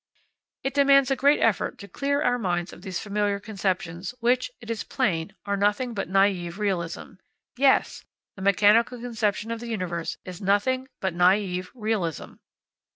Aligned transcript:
It 0.63 0.73
demands 0.73 1.11
a 1.11 1.15
great 1.15 1.41
effort 1.41 1.77
to 1.77 1.87
clear 1.87 2.23
our 2.23 2.39
minds 2.39 2.73
of 2.73 2.81
these 2.81 2.99
familiar 2.99 3.39
conceptions 3.39 4.15
which, 4.19 4.49
it 4.59 4.71
is 4.71 4.83
plain 4.83 5.35
are 5.45 5.55
nothing 5.55 5.93
but 5.93 6.09
naïve 6.09 6.57
realism. 6.57 7.17
Yes! 7.55 8.03
the 8.35 8.41
mechanical 8.41 8.99
conception 8.99 9.51
of 9.51 9.59
the 9.59 9.67
universe 9.67 10.17
is 10.25 10.41
nothing 10.41 10.87
but 11.01 11.13
naïve 11.13 11.67
realism. 11.75 12.37